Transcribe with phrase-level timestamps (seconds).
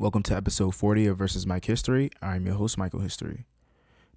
[0.00, 2.08] Welcome to episode 40 of Versus Mike History.
[2.22, 3.44] I'm your host, Michael History.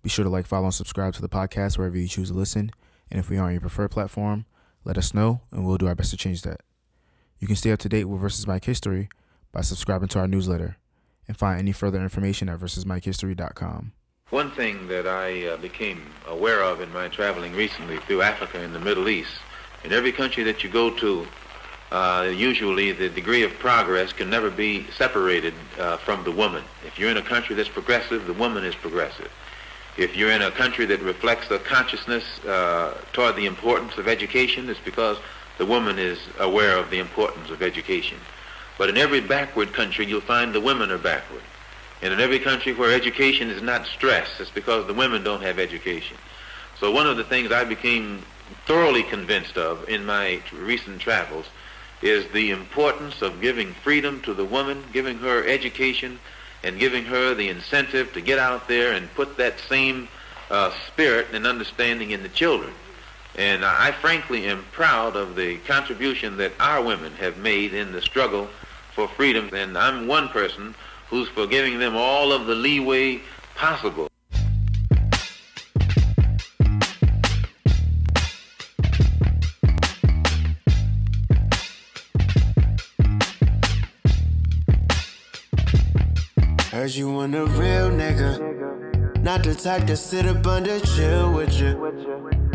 [0.01, 2.71] Be sure to like, follow, and subscribe to the podcast wherever you choose to listen.
[3.11, 4.45] And if we are on your preferred platform,
[4.85, 6.61] let us know and we'll do our best to change that.
[7.37, 9.09] You can stay up to date with Versus Mike History
[9.51, 10.77] by subscribing to our newsletter
[11.27, 13.91] and find any further information at versusmikehistory.com.
[14.29, 18.73] One thing that I uh, became aware of in my traveling recently through Africa and
[18.73, 19.31] the Middle East,
[19.83, 21.27] in every country that you go to,
[21.91, 26.63] uh, usually the degree of progress can never be separated uh, from the woman.
[26.85, 29.31] If you're in a country that's progressive, the woman is progressive.
[29.95, 34.67] If you're in a country that reflects a consciousness uh, toward the importance of education,
[34.69, 35.17] it's because
[35.59, 38.17] the woman is aware of the importance of education.
[38.77, 41.43] But in every backward country, you'll find the women are backward.
[42.01, 45.59] And in every country where education is not stressed, it's because the women don't have
[45.59, 46.17] education.
[46.79, 48.23] So one of the things I became
[48.65, 51.45] thoroughly convinced of in my recent travels
[52.03, 56.19] is the importance of giving freedom to the woman, giving her education,
[56.61, 60.07] and giving her the incentive to get out there and put that same
[60.51, 62.73] uh, spirit and understanding in the children.
[63.35, 68.01] And I frankly am proud of the contribution that our women have made in the
[68.01, 68.47] struggle
[68.93, 69.49] for freedom.
[69.53, 70.75] And I'm one person
[71.09, 73.21] who's for giving them all of the leeway
[73.55, 74.09] possible.
[86.73, 89.21] Heard you want a real nigga.
[89.21, 91.75] Not the type to sit up under chill with you.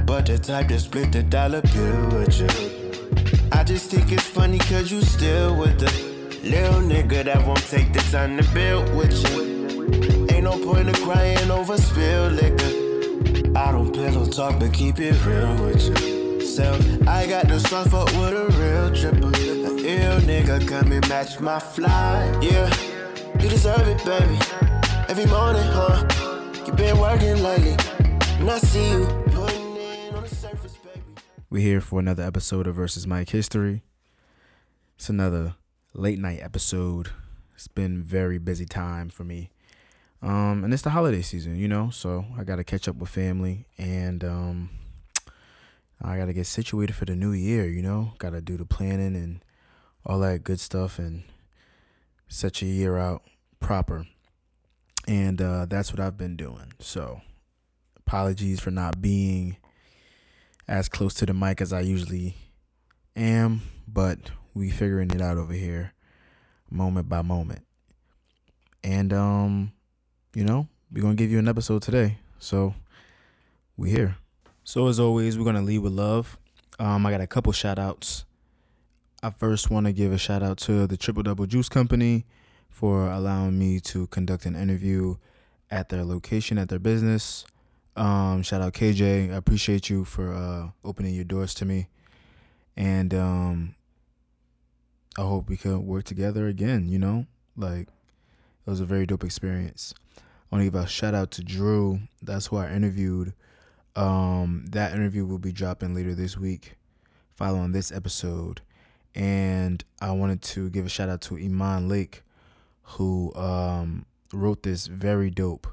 [0.04, 2.48] But the type to split the dollar bill with you.
[3.52, 5.86] I just think it's funny cause you still with the
[6.42, 10.26] little nigga that won't take the time to build with you.
[10.34, 13.56] Ain't no point of crying over spilled liquor.
[13.56, 16.40] I don't pillow talk but keep it real with you.
[16.44, 19.28] So I got the stuff up with a real tripper.
[19.28, 22.36] An ill nigga come and match my fly.
[22.42, 22.87] Yeah.
[23.48, 24.38] You deserve it, baby.
[25.08, 26.04] Every morning, huh?
[26.66, 27.76] You been working lately.
[28.38, 31.00] And I see you putting in on the surface, baby.
[31.48, 33.84] We're here for another episode of Versus Mike History.
[34.96, 35.54] It's another
[35.94, 37.08] late night episode.
[37.54, 39.48] It's been very busy time for me.
[40.20, 43.64] Um, and it's the holiday season, you know, so I gotta catch up with family
[43.78, 44.68] and um
[46.02, 48.12] I gotta get situated for the new year, you know.
[48.18, 49.42] Gotta do the planning and
[50.04, 51.22] all that good stuff and
[52.28, 53.22] set your year out
[53.60, 54.06] proper.
[55.06, 56.72] And uh, that's what I've been doing.
[56.80, 57.22] So,
[57.96, 59.56] apologies for not being
[60.66, 62.36] as close to the mic as I usually
[63.16, 64.18] am, but
[64.54, 65.94] we figuring it out over here
[66.70, 67.64] moment by moment.
[68.84, 69.72] And um,
[70.34, 72.18] you know, we're to give you an episode today.
[72.38, 72.74] So,
[73.78, 74.16] we here.
[74.64, 76.36] So as always, we're to lead with love.
[76.78, 78.24] Um, I got a couple shout outs.
[79.22, 82.26] I first want to give a shout out to the Triple Double Juice Company
[82.70, 85.16] for allowing me to conduct an interview
[85.70, 87.44] at their location, at their business.
[87.96, 89.32] Um, shout out KJ.
[89.32, 91.88] I appreciate you for uh, opening your doors to me.
[92.76, 93.74] And um,
[95.16, 97.26] I hope we can work together again, you know?
[97.56, 99.92] Like, it was a very dope experience.
[100.16, 102.00] I want to give a shout out to Drew.
[102.22, 103.34] That's who I interviewed.
[103.96, 106.76] Um, that interview will be dropping later this week,
[107.34, 108.60] following this episode
[109.18, 112.22] and I wanted to give a shout out to Iman Lake,
[112.92, 115.66] who um, wrote this very dope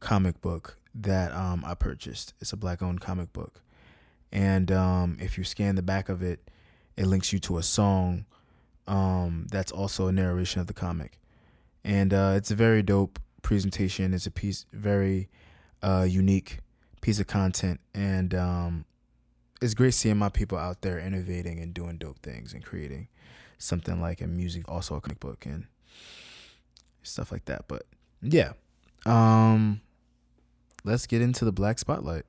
[0.00, 2.34] comic book that um, I purchased.
[2.40, 3.62] It's a black-owned comic book,
[4.32, 6.50] and um, if you scan the back of it,
[6.96, 8.26] it links you to a song
[8.86, 11.18] um, that's also a narration of the comic,
[11.84, 14.12] and uh, it's a very dope presentation.
[14.12, 15.28] It's a piece, very
[15.82, 16.58] uh, unique
[17.00, 18.84] piece of content, and um,
[19.60, 23.06] it's great seeing my people out there innovating and doing dope things and creating
[23.58, 25.66] something like a music, also a comic book and
[27.02, 27.64] stuff like that.
[27.68, 27.84] But
[28.20, 28.52] yeah,
[29.06, 29.80] um,
[30.84, 32.24] let's get into the black spotlight.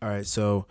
[0.00, 0.66] All right, so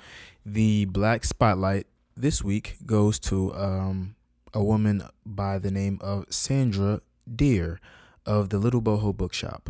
[0.46, 1.88] the black spotlight
[2.18, 4.16] this week goes to um,
[4.53, 7.02] a woman by the name of Sandra
[7.34, 7.79] Deer
[8.26, 9.70] of the Little Boho Bookshop.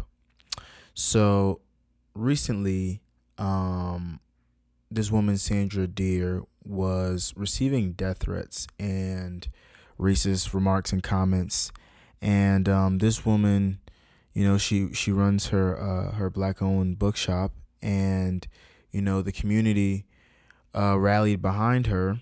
[0.93, 1.61] So
[2.13, 3.01] recently,
[3.37, 4.19] um,
[4.89, 9.47] this woman, Sandra Deer, was receiving death threats and
[9.99, 11.71] racist remarks and comments.
[12.21, 13.79] And um, this woman,
[14.33, 17.51] you know, she she runs her uh, her black owned bookshop,
[17.81, 18.47] and
[18.91, 20.05] you know the community
[20.75, 22.21] uh, rallied behind her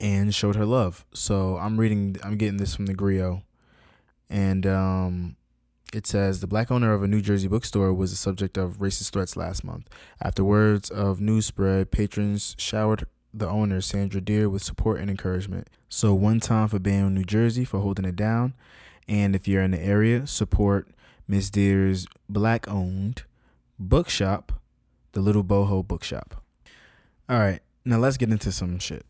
[0.00, 1.04] and showed her love.
[1.12, 3.42] So I'm reading, I'm getting this from the Grio,
[4.28, 5.36] and um,
[5.92, 9.10] it says the black owner of a New Jersey bookstore was the subject of racist
[9.10, 9.88] threats last month.
[10.20, 13.06] After words of news spread, patrons showered
[13.38, 15.68] the owner, Sandra Deer, with support and encouragement.
[15.88, 18.54] So one time for Bayonne, New Jersey for holding it down,
[19.08, 20.88] And if you're in the area, support
[21.28, 23.22] Miss Deer's black owned
[23.78, 24.52] bookshop,
[25.12, 26.42] the Little Boho Bookshop.
[27.28, 29.04] All right, now let's get into some shit.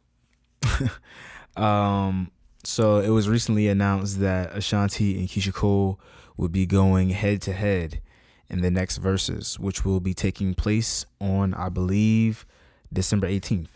[1.57, 2.31] um,
[2.65, 6.01] so it was recently announced that Ashanti and Keyshia Cole
[6.37, 8.01] will be going head to head
[8.49, 12.47] in the next Verzuz, which will be taking place on, I believe,
[12.93, 13.69] December 18th.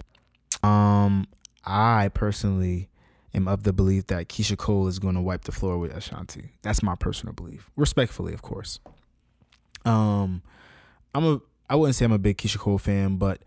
[0.62, 1.26] Um,
[1.64, 2.88] I personally
[3.34, 6.52] am of the belief that Keyshia Cole is going to wipe the floor with Ashanti.
[6.62, 8.78] That's my personal belief, respectfully, of course.
[9.84, 10.42] Um,
[11.14, 13.42] I'm a I wouldn't say I'm a big Keyshia Cole fan, but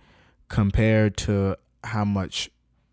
[0.47, 2.49] compared to how much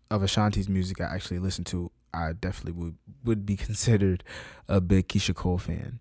[0.09, 4.23] of Ashanti's music I actually listen to, I definitely would would be considered
[4.67, 5.99] a big Keyshia Cole fan.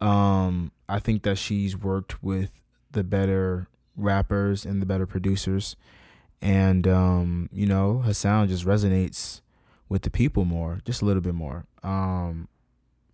[0.00, 2.50] Um, I think that she's worked with
[2.90, 5.76] the better rappers and the better producers,
[6.42, 9.40] and um, you know her sound just resonates
[9.88, 11.66] with the people more, just a little bit more.
[11.82, 12.48] Um,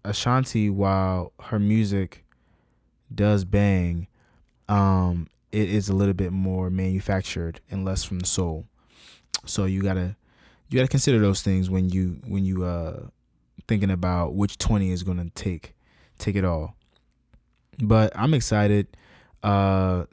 [0.04, 2.24] Ashanti, while her music
[3.14, 4.06] does bang,
[4.68, 8.66] um, it is a little bit more manufactured and less from the soul.
[9.44, 10.16] So you gotta
[10.68, 13.08] you gotta consider those things when you when you uh
[13.66, 15.74] thinking about which twenty is gonna take
[16.18, 16.76] take it all.
[17.78, 18.88] But I'm excited.
[19.42, 20.04] Uh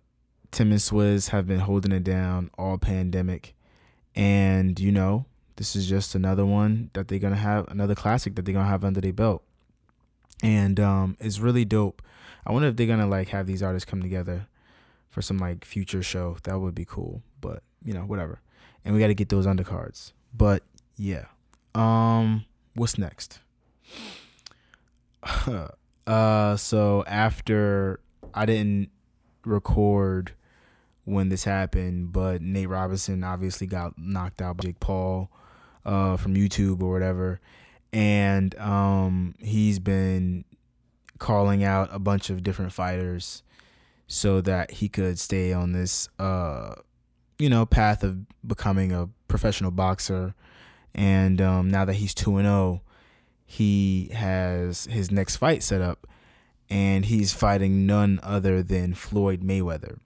[0.52, 3.56] Tim and Swizz have been holding it down all pandemic.
[4.16, 5.26] And, you know,
[5.58, 8.84] this is just another one that they're gonna have another classic that they're gonna have
[8.84, 9.44] under their belt.
[10.44, 12.02] And um it's really dope.
[12.46, 14.48] I wonder if they're gonna like have these artists come together
[15.10, 16.38] for some like future show.
[16.44, 17.22] That would be cool.
[17.40, 18.42] But, you know, whatever.
[18.84, 20.12] And we gotta get those undercards.
[20.34, 20.64] But
[20.98, 21.26] yeah.
[21.74, 23.40] Um what's next?
[26.08, 28.00] uh so after
[28.34, 28.90] I didn't
[29.46, 30.34] record
[31.04, 35.30] when this happened, but Nate Robinson obviously got knocked out by Jake Paul
[35.86, 37.40] uh from YouTube or whatever.
[37.94, 40.46] And um he's been
[41.20, 43.44] calling out a bunch of different fighters
[44.08, 46.76] so that he could stay on this uh
[47.40, 50.34] you know path of becoming a professional boxer
[50.94, 52.82] and um, now that he's 2 and 0
[53.46, 56.08] he has his next fight set up
[56.70, 60.00] and he's fighting none other than Floyd Mayweather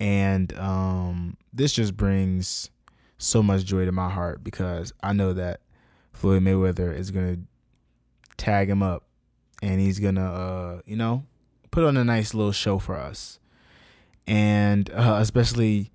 [0.00, 2.70] and um, this just brings
[3.18, 5.60] so much joy to my heart because I know that
[6.12, 9.04] Floyd Mayweather is going to tag him up
[9.62, 11.24] and he's going to uh, you know
[11.70, 13.38] put on a nice little show for us
[14.26, 15.90] and uh, especially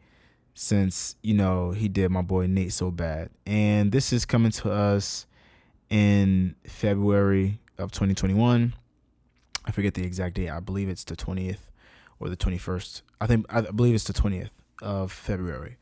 [0.53, 3.29] since you know he did my boy Nate so bad.
[3.45, 5.25] And this is coming to us
[5.89, 8.73] in February of 2021.
[9.69, 10.49] I forget the exact date.
[10.49, 11.69] I believe it's the 20th
[12.19, 13.03] or the 21st.
[13.21, 14.49] I think I believe it's the 20th
[14.81, 15.77] of February.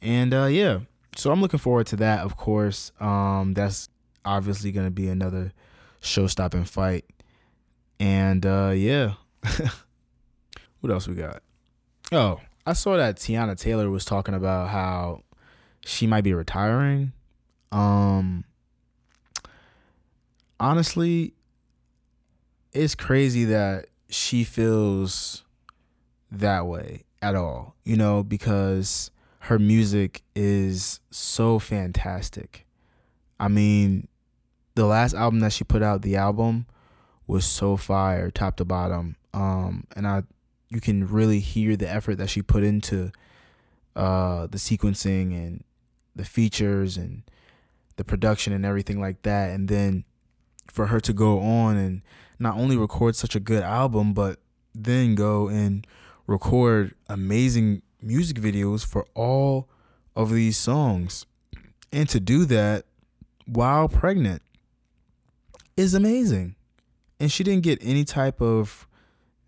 [0.00, 0.78] And uh, yeah,
[1.16, 2.20] so I'm looking forward to that.
[2.20, 3.88] Of course, um, that's
[4.24, 5.52] obviously going to be another
[6.00, 7.04] show-stopping fight.
[7.98, 9.14] And uh, yeah,
[10.80, 11.42] what else we got?
[12.12, 15.24] Oh, I saw that Teyana Taylor was talking about how
[15.84, 17.12] she might be retiring.
[17.72, 18.44] Um
[20.60, 21.34] honestly,
[22.72, 25.44] it's crazy that she feels
[26.30, 32.66] that way at all, you know, because her music is so fantastic.
[33.38, 34.08] I mean,
[34.74, 36.66] the last album that she put out, the album
[37.26, 39.16] was so fire, top to bottom.
[39.32, 40.22] Um, and I
[40.68, 43.10] you can really hear the effort that she put into
[43.96, 45.64] uh, the sequencing and
[46.14, 47.22] the features and
[47.96, 49.50] the production and everything like that.
[49.50, 50.04] And then
[50.68, 52.02] for her to go on and
[52.40, 54.40] not only record such a good album, but
[54.74, 55.86] then go and
[56.26, 59.68] record amazing music videos for all
[60.16, 61.26] of these songs.
[61.92, 62.86] And to do that
[63.46, 64.42] while pregnant
[65.76, 66.56] is amazing.
[67.18, 68.86] And she didn't get any type of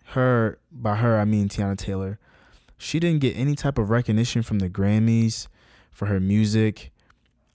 [0.06, 2.18] her by her I mean Teyana Taylor.
[2.76, 5.48] She didn't get any type of recognition from the Grammys
[5.90, 6.90] for her music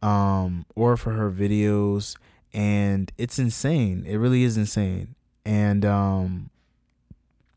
[0.02, 2.16] um or for her videos
[2.54, 4.04] and it's insane.
[4.08, 5.16] It really is insane.
[5.48, 6.50] And um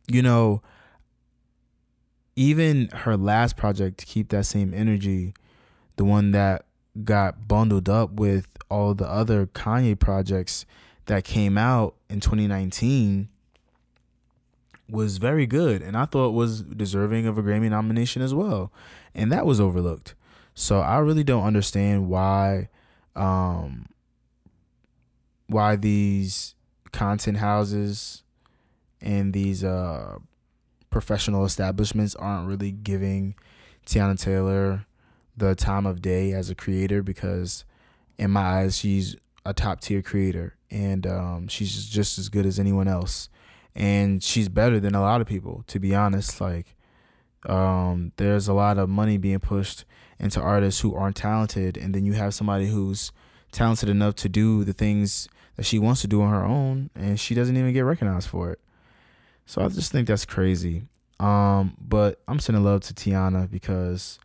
[0.07, 0.63] you know
[2.37, 5.35] even her last project to keep that same energy,
[5.97, 6.65] the one that
[7.05, 10.65] got bundled up with all the other Kanye projects
[11.07, 13.29] that came out in 2019
[14.89, 18.73] was very good and I thought was deserving of a Grammy nomination as well.
[19.15, 20.15] And that was overlooked.
[20.55, 22.69] So I really don't understand why
[23.17, 23.87] um
[25.47, 26.55] why these
[26.93, 28.23] content houses
[29.01, 30.19] and these uh
[30.91, 33.35] professional establishments aren't really giving
[33.87, 34.87] Teyana Taylor
[35.37, 37.65] the time of day as a creator because
[38.19, 42.59] in my eyes she's a top tier creator, and um, she's just as good as
[42.59, 43.29] anyone else,
[43.75, 45.65] and she's better than a lot of people.
[45.69, 46.77] To be honest, like
[47.47, 49.85] um, there's a lot of money being pushed
[50.19, 53.13] into artists who aren't talented, and then you have somebody who's
[53.53, 55.29] talented enough to do the things
[55.61, 58.51] that she wants to do on her own, and she doesn't even get recognized for
[58.51, 58.61] it.
[59.45, 60.85] So I just think that's crazy.
[61.19, 64.19] Um, but I'm sending love to Teyana because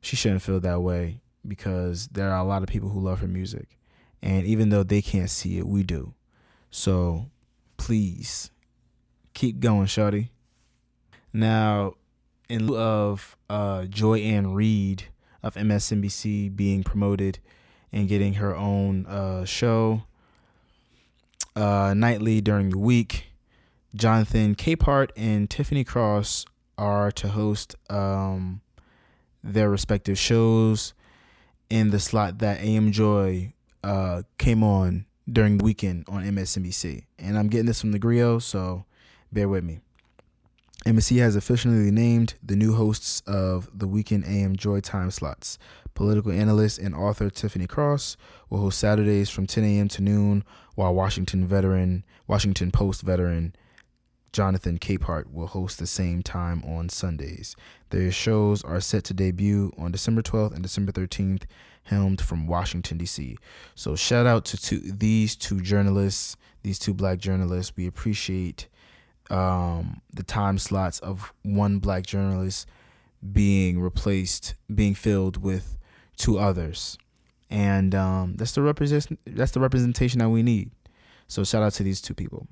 [0.00, 3.28] she shouldn't feel that way because there are a lot of people who love her
[3.28, 3.78] music.
[4.20, 6.12] And even though they can't see it, we do.
[6.72, 7.26] So
[7.76, 8.50] please
[9.32, 10.30] keep going, Shawty.
[11.32, 11.94] Now,
[12.48, 15.04] in lieu of uh, Joy-Ann Reid
[15.40, 17.38] of MSNBC being promoted
[17.92, 20.02] and getting her own uh, show
[21.60, 23.26] uh, nightly during the week,
[23.94, 26.46] Jonathan Capehart and Tiffany Cross
[26.78, 28.62] are to host um,
[29.44, 30.94] their respective shows
[31.68, 33.52] in the slot that AM Joy
[33.84, 37.04] uh, came on during the weekend on MSNBC.
[37.18, 38.86] And I'm getting this from the Grio, so
[39.30, 39.80] bear with me.
[40.86, 45.58] MSC has officially named the new hosts of the weekend AM Joy time slots.
[45.92, 48.16] Political analyst and author Tiffany Cross
[48.48, 49.88] will host Saturdays from 10 a.m.
[49.88, 50.42] to noon,
[50.76, 53.54] while Washington veteran, Washington Post veteran
[54.32, 57.56] Jonathan Capehart will host the same time on Sundays.
[57.90, 61.42] Their shows are set to debut on December 12th and December 13th,
[61.84, 63.36] helmed from Washington, D.C.
[63.74, 67.76] So, shout out to two, these two journalists, these two black journalists.
[67.76, 68.68] We appreciate
[69.30, 72.66] um, the time slots of one black journalist
[73.32, 75.78] being replaced, being filled with
[76.16, 76.98] two others.
[77.48, 80.70] And um, that's the represent that's the representation that we need.
[81.26, 82.46] So shout out to these two people.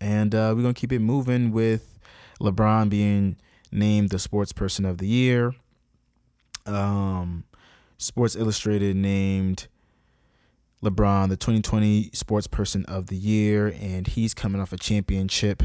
[0.00, 1.98] And uh, we're gonna keep it moving with
[2.40, 3.36] LeBron being
[3.70, 5.54] named the Sports Person of the Year.
[6.66, 7.44] Um,
[7.96, 9.66] Sports Illustrated named
[10.82, 15.62] LeBron the 2020 Sports Person of the Year, and he's coming off a championship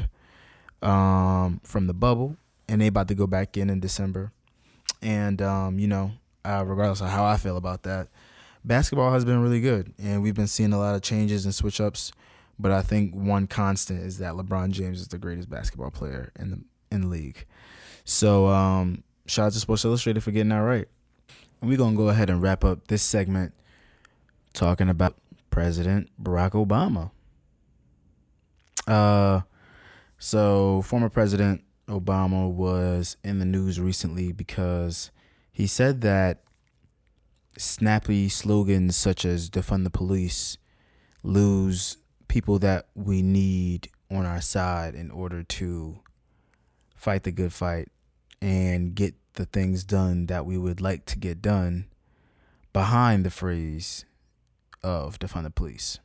[0.84, 2.38] um, from the bubble,
[2.68, 4.32] and they about to go back in in December.
[5.02, 6.12] And um, you know,
[6.46, 8.10] uh, regardless of how I feel about that,
[8.63, 11.82] basketball has been really good, and we've been seeing a lot of changes and switch
[11.82, 12.12] ups
[12.60, 16.52] but I think one constant is that LeBron James is the greatest basketball player in
[16.52, 16.60] the
[16.92, 17.46] in the league.
[18.06, 20.88] So um, shout out to Sports Illustrated for getting that right.
[21.62, 23.54] And we're gonna go ahead and wrap up this segment
[24.54, 25.16] talking about
[25.50, 27.12] President Barack Obama.
[28.86, 29.42] Uh,
[30.24, 35.12] so former President Obama was in the news recently because
[35.51, 36.44] he said that
[37.58, 40.58] snappy slogans such as defund the police
[41.24, 41.98] lose
[42.30, 46.00] people that we need on our side in order to
[46.96, 47.89] fight the good fight
[48.42, 51.86] and get the things done that we would like to get done
[52.72, 54.06] behind the phrase
[54.82, 56.00] of defund the police.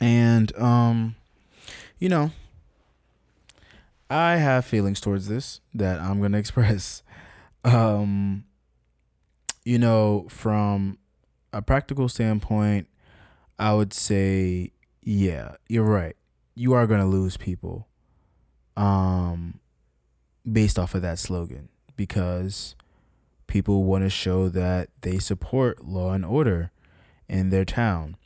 [0.00, 1.16] And um
[1.98, 2.30] you know,
[4.12, 7.02] I have feelings towards this that I'm going to express.
[7.64, 8.44] Um
[9.64, 10.98] you know, from
[11.52, 12.88] a practical standpoint,
[13.58, 16.16] I would say yeah, you're right.
[16.54, 17.88] You are going to lose people
[18.76, 19.60] um
[20.50, 22.74] based off of that slogan because
[23.46, 26.70] people want to show that they support law and order
[27.28, 28.16] in their town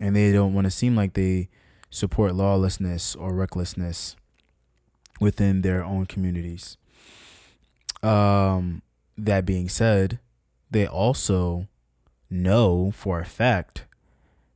[0.00, 1.48] and they don't want to seem like they
[1.90, 4.16] support lawlessness or recklessness
[5.20, 6.76] within their own communities.
[8.02, 8.82] Um
[9.16, 10.18] that being said,
[10.70, 11.68] they also
[12.30, 13.84] know for a fact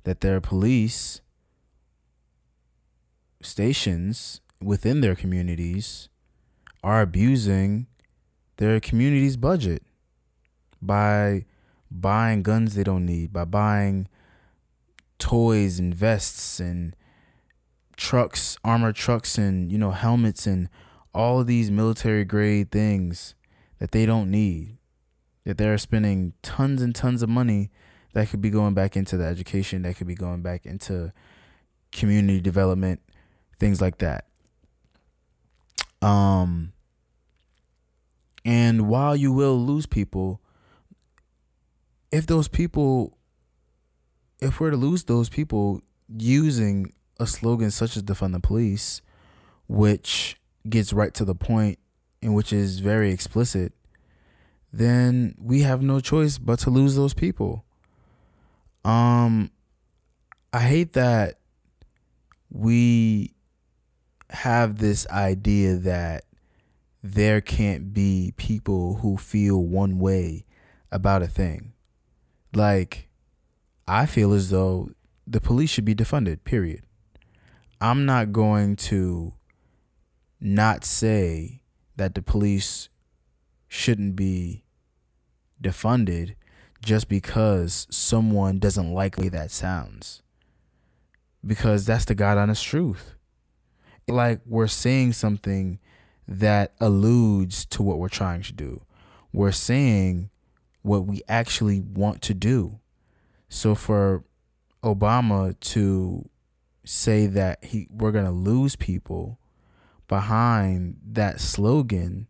[0.05, 1.21] that their police
[3.43, 6.09] stations within their communities
[6.83, 7.87] are abusing
[8.57, 9.83] their community's budget
[10.81, 11.45] by
[11.91, 14.09] buying guns they don't need, by buying
[15.19, 16.95] toys and vests and
[17.97, 20.69] trucks, armored trucks and, you know, helmets and
[21.15, 23.35] all of these military grade things
[23.79, 24.79] that they don't need.
[25.45, 27.71] That they're spending tons and tons of money
[28.15, 31.13] that could be going back into the education, that could be going back into
[31.93, 33.01] community development
[33.59, 34.27] things like that.
[36.03, 36.73] Um,
[38.45, 40.41] and while you will lose people,
[42.13, 43.17] if those people,
[44.41, 45.81] if we're to lose those people
[46.19, 49.03] using a slogan such as defund the police,
[49.69, 50.37] which
[50.69, 51.79] gets right to the point
[52.23, 53.73] and which is very explicit,
[54.73, 57.65] then we have no choice but to lose those people.
[58.85, 59.51] Um,
[60.53, 61.39] I hate that
[62.51, 63.35] we
[64.31, 66.25] have this idea that
[67.03, 70.45] there can't be people who feel one way
[70.91, 71.73] about a thing.
[72.55, 73.09] Like,
[73.87, 74.91] I feel as though
[75.27, 76.83] the police should be defunded, period.
[77.85, 79.35] I'm not going to
[80.41, 81.61] not say
[81.97, 82.89] that the police
[83.69, 84.65] shouldn't be
[85.63, 86.37] defunded
[86.83, 90.23] just because someone doesn't like the way that sounds.
[91.47, 93.17] Because that's the God honest truth.
[94.09, 95.79] Like we're saying something
[96.27, 98.81] that alludes to what we're trying to do.
[99.31, 100.31] We're saying
[100.81, 102.81] what we actually want to do.
[103.51, 104.25] So for
[104.83, 106.31] Obama to
[106.85, 109.39] say that he we're to lose people
[110.07, 112.29] behind that slogan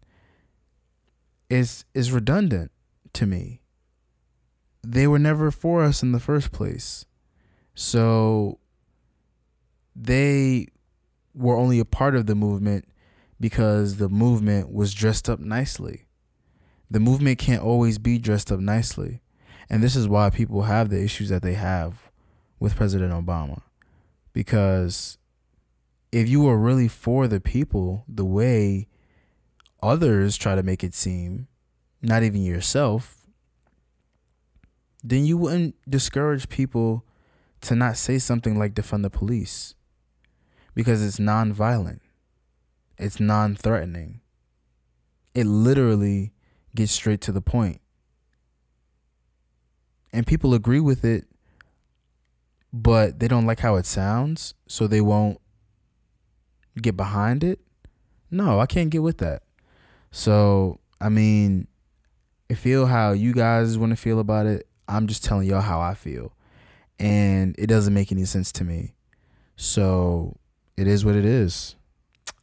[1.51, 2.71] is is redundant
[3.13, 3.61] to me.
[4.83, 7.05] They were never for us in the first place.
[7.75, 8.59] So
[9.97, 10.69] they
[11.35, 12.87] were only a part of the movement
[13.41, 16.07] because the movement was dressed up nicely.
[16.91, 19.21] The movement can't always be dressed up nicely.
[19.69, 22.11] And this is why people have the issues that they have
[22.61, 23.63] with President Obama.
[24.35, 25.17] Because
[26.13, 28.89] if you were really for the people the way
[29.83, 31.49] others try to make it seem,
[32.03, 33.17] not even yourself,
[35.03, 37.07] then you wouldn't discourage people
[37.63, 39.75] to not say something like defund the police
[40.75, 42.03] because it's non-violent.
[42.99, 44.21] It's non-threatening.
[45.35, 46.33] It literally
[46.75, 47.81] gets straight to the point.
[50.13, 51.27] And people agree with it,
[52.77, 55.41] but they don't like how it sounds, so they won't
[56.83, 57.61] get behind it.
[58.33, 59.45] No, I can't get with that.
[60.11, 61.69] So, I mean,
[62.51, 64.67] I feel how you guys want to feel about it.
[64.89, 66.33] I'm just telling y'all how I feel.
[66.99, 68.95] And it doesn't make any sense to me.
[69.55, 70.37] So,
[70.77, 71.77] it is what it is.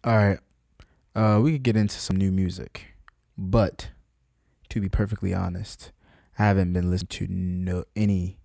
[0.05, 0.39] All right.
[1.13, 2.95] Uh, we could get into some new music.
[3.37, 3.89] But
[4.69, 5.91] to be perfectly honest,
[6.39, 8.37] I haven't been listening to no any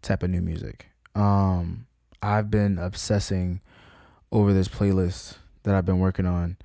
[0.00, 0.88] type of new music.
[1.14, 1.86] Um,
[2.22, 3.60] I've been obsessing
[4.32, 6.56] over this playlist that I've been working on.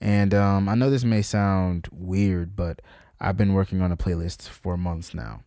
[0.00, 2.82] And um, I know this may sound weird, but
[3.20, 5.42] I've been working on a playlist for months now.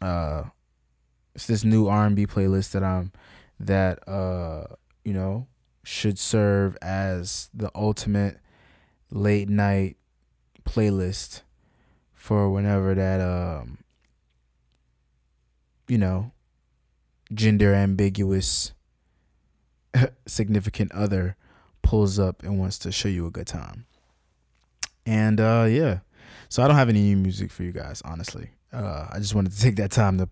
[0.00, 0.44] Uh,
[1.34, 3.12] it's this new R&B playlist that I'm
[3.60, 4.64] that uh,
[5.04, 5.46] you know
[5.84, 8.38] should serve as the ultimate
[9.10, 9.96] late night
[10.64, 11.42] playlist
[12.14, 13.78] for whenever that um
[15.88, 16.30] you know
[17.34, 18.72] gender ambiguous
[20.26, 21.36] significant other
[21.82, 23.86] pulls up and wants to show you a good time.
[25.04, 26.00] And uh yeah.
[26.48, 28.50] So I don't have any new music for you guys, honestly.
[28.72, 30.28] Uh I just wanted to take that time to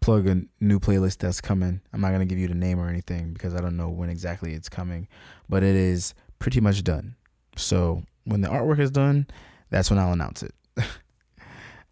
[0.00, 1.80] plug a new playlist that's coming.
[1.92, 4.54] I'm not gonna give you the name or anything because I don't know when exactly
[4.54, 5.08] it's coming,
[5.48, 7.16] but it is pretty much done.
[7.56, 9.26] So when the artwork is done,
[9.70, 10.54] that's when I'll announce it.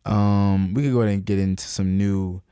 [0.05, 2.43] um, we could go ahead and get into some new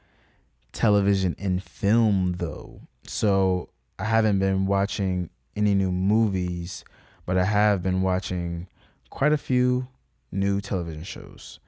[0.73, 2.81] television and film though.
[3.07, 6.85] So I haven't been watching any new movies,
[7.27, 8.67] but I have been watching
[9.11, 9.89] quite a few
[10.31, 11.61] new television shows.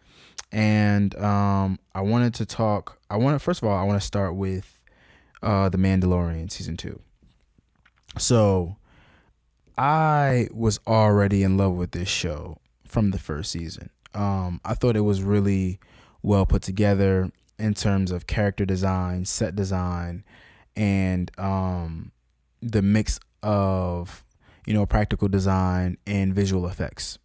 [0.51, 2.99] And um, I wanted to talk.
[3.11, 4.83] I want to first of all, I want to start with
[5.43, 7.01] uh, the Mandalorian season two.
[8.19, 8.77] So
[9.77, 13.91] I was already in love with this show from the first season.
[14.15, 15.81] Um, I thought it was really
[16.23, 20.25] well put together in terms of character design, set design,
[20.77, 22.13] and um,
[22.61, 24.25] the mix of
[24.67, 27.19] you know practical design and visual effects.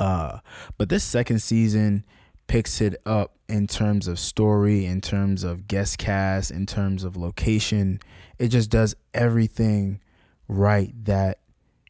[0.00, 0.38] Uh,
[0.76, 2.04] but this second season
[2.46, 7.16] picks it up in terms of story, in terms of guest cast, in terms of
[7.16, 8.00] location.
[8.38, 10.00] It just does everything
[10.48, 11.40] right that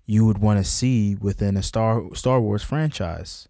[0.06, 3.48] you would want to see within a Star Star Wars franchise.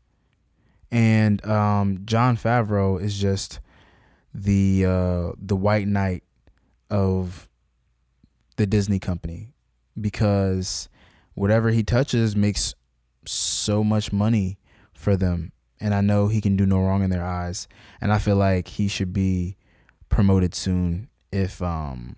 [0.90, 3.61] And um, Jon Favreau is just
[4.35, 6.22] the uh, the white knight
[6.90, 7.48] of
[8.57, 9.48] the Disney company
[10.01, 10.88] because
[11.35, 12.74] whatever he touches makes
[13.27, 14.59] so much money
[14.94, 15.53] for them.
[15.81, 17.68] And I know he can do no wrong in their eyes.
[18.01, 19.57] And I feel like he should be
[20.09, 22.16] promoted soon if um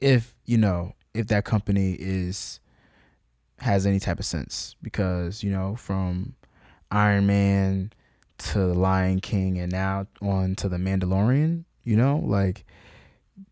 [0.00, 2.60] if you know if that company is
[3.58, 6.36] has any type of sense because you know from
[6.90, 7.92] Iron Man
[8.38, 12.64] to the Lion King and now on to the Mandalorian you know like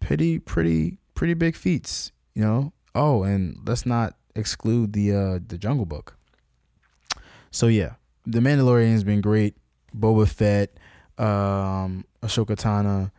[0.01, 2.73] pretty pretty pretty big feats, you know.
[2.95, 6.17] Oh, and let's not exclude the uh the Jungle Book.
[7.51, 7.95] So yeah,
[8.25, 9.57] the Mandalorian's been great.
[9.97, 10.77] Boba Fett,
[11.17, 13.11] um, Ahsoka Tano,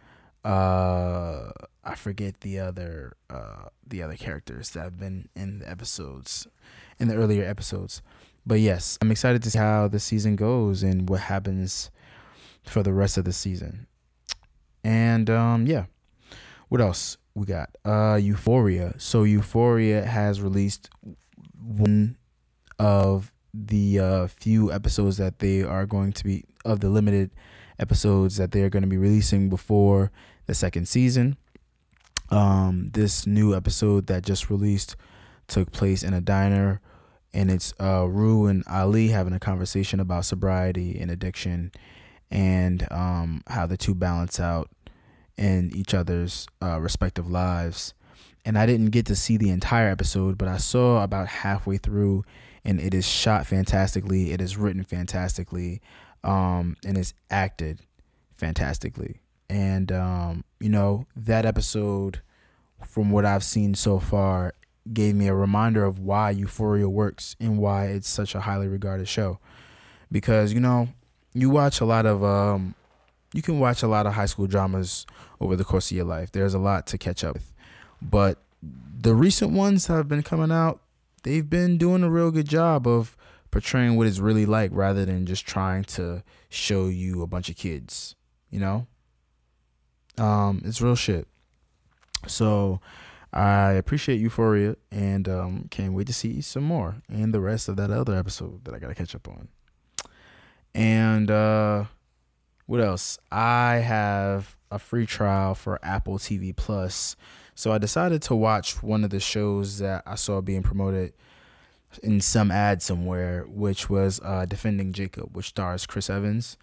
[0.46, 1.52] uh,
[1.84, 6.48] I forget the other uh the other characters that have been in the episodes,
[7.00, 8.02] in the earlier episodes.
[8.48, 11.92] But yes, I'm excited to see how the season goes and what happens
[12.64, 13.88] for the rest of the season.
[14.86, 15.88] And um, yeah,
[16.70, 17.76] what else we got?
[17.84, 18.94] Uh, Euphoria.
[19.00, 20.90] So Euphoria has released
[21.62, 22.16] one
[22.80, 27.32] of the uh, few episodes that they are going to be of the limited
[27.80, 30.10] episodes that they are going to be releasing before
[30.46, 31.36] the second season.
[32.30, 34.96] Um, this new episode that just released
[35.48, 36.80] took place in a diner,
[37.38, 41.72] and it's uh, Rue and Ali having a conversation about sobriety and addiction,
[42.32, 44.72] and um, how the two balance out
[45.38, 47.94] in each other's uh, respective lives.
[48.44, 52.26] And I didn't get to see the entire episode, but I saw about halfway through,
[52.66, 54.32] and it is shot fantastically.
[54.32, 55.80] It is written fantastically,
[56.24, 57.82] um, and it's acted
[58.32, 59.22] fantastically.
[59.48, 62.22] And um, you know that episode,
[62.84, 64.56] from what I've seen so far,
[64.94, 69.08] gave me a reminder of why Euphoria works and why it's such a highly regarded
[69.08, 69.40] show.
[70.12, 70.90] Because you know,
[71.34, 72.76] you watch a lot of um,
[73.34, 75.06] you can watch a lot of high school dramas
[75.40, 76.32] over the course of your life.
[76.32, 77.54] There's a lot to catch up with,
[78.02, 80.82] but the recent ones have been coming out.
[81.24, 83.18] They've been doing a real good job of
[83.52, 87.56] portraying what it's really like, rather than just trying to show you a bunch of
[87.56, 88.16] kids.
[88.50, 88.88] You know,
[90.18, 91.28] um, it's real shit.
[92.28, 92.80] So
[93.38, 97.76] I appreciate Euphoria and um, can't wait to see some more and the rest of
[97.76, 99.48] that other episode that I gotta catch up on.
[100.74, 101.86] And uh,
[102.66, 103.20] what else?
[103.32, 107.16] I have a free trial for Apple TV Plus,
[107.54, 111.14] so I decided to watch one of the shows that I saw being promoted
[112.02, 116.58] in some ad somewhere, which was uh, Defending Jacob, which stars Chris Evans.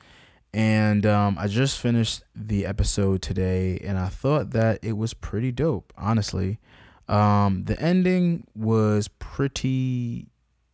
[0.54, 5.50] And um, I just finished the episode today, and I thought that it was pretty
[5.50, 6.60] dope, honestly.
[7.08, 10.28] Um, the ending was pretty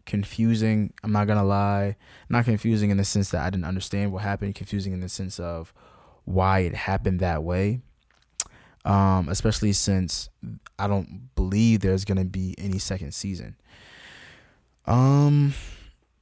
[0.05, 0.93] confusing.
[1.03, 1.97] I'm not gonna lie.
[2.29, 5.41] Not confusing in the sense that I didn't understand what happened, confusing in the sense
[5.41, 5.73] of
[6.27, 7.81] why it happened that way.
[8.85, 10.29] Um, especially since
[10.79, 13.57] I don't believe there's gonna be any second season.
[14.85, 15.55] Um,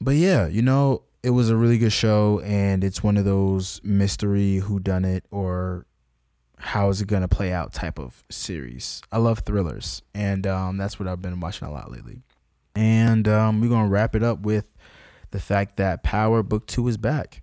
[0.00, 3.80] but yeah, you know, it was a really good show, and it's one of those
[3.82, 5.86] mystery who done it or
[6.58, 9.02] how is it gonna play out type of series.
[9.10, 12.22] I love thrillers, and um, that's what I've been watching a lot lately.
[12.74, 14.72] And um, we're gonna wrap it up with
[15.30, 17.42] the fact that Power Book Two is back.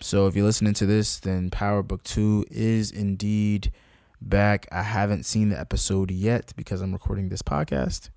[0.00, 3.72] So if you're listening to this, then Power Book Two is indeed
[4.20, 4.66] back.
[4.72, 8.10] I haven't seen the episode yet because I'm recording this podcast,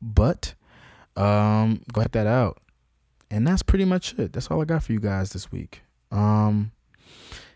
[0.00, 0.54] but
[1.16, 2.58] um, go check that out
[3.32, 4.32] and that's pretty much it.
[4.34, 5.80] That's all I got for you guys this week.
[6.10, 6.70] Um,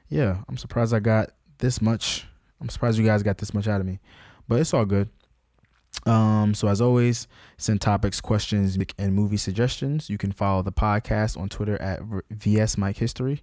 [0.09, 2.27] yeah, I'm surprised I got this much.
[2.61, 4.01] I'm surprised you guys got this much out of me,
[4.49, 5.11] but it's all good.
[6.07, 10.09] Um, so as always, send topics, questions, and movie suggestions.
[10.09, 13.43] You can follow the podcast on Twitter at VS Mike History,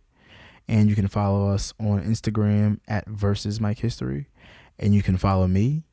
[0.68, 4.28] and you can follow us on Instagram at Versus Mike History,
[4.80, 5.84] and you can follow me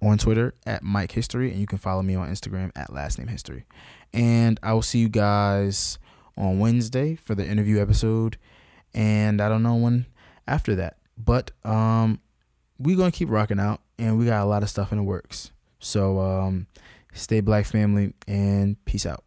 [0.00, 3.28] on Twitter at Mike History, and you can follow me on Instagram at Last Name
[3.28, 3.66] History.
[4.12, 5.98] And I will see you guys
[6.36, 8.36] on Wednesday for the interview episode.
[8.94, 10.06] And I don't know when
[10.46, 10.98] after that.
[11.16, 12.20] But um
[12.78, 15.52] we're gonna keep rocking out and we got a lot of stuff in the works.
[15.78, 16.66] So um
[17.12, 19.24] stay black family and peace out.